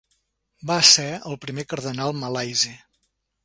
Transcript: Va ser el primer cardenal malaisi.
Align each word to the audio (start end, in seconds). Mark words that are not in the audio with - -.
Va 0.71 0.77
ser 0.93 1.05
el 1.33 1.39
primer 1.45 1.67
cardenal 1.75 2.19
malaisi. 2.25 2.77